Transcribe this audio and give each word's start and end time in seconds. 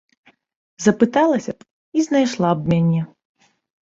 Запыталася 0.85 1.51
б 1.59 1.99
і 1.99 2.07
знайшла 2.07 2.49
б 2.63 2.75
мяне. 2.75 3.01